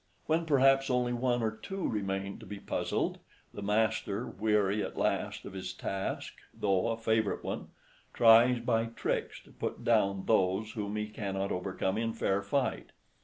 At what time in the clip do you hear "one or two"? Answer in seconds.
1.13-1.87